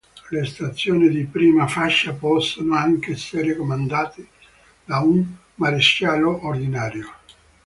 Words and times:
Le 0.31 0.43
stazioni 0.45 1.09
di 1.09 1.25
prima 1.25 1.67
fascia 1.67 2.11
possono 2.13 2.73
anche 2.75 3.11
essere 3.11 3.55
comandate 3.55 4.29
da 4.83 4.97
un 5.01 5.23
maresciallo 5.53 6.43
ordinario. 6.43 7.07